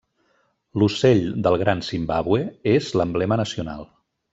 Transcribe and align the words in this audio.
L'Ocell 0.83 1.21
del 1.49 1.59
Gran 1.65 1.85
Zimbàbue 1.91 2.43
és 2.77 2.93
l'emblema 3.01 3.43
nacional. 3.47 3.91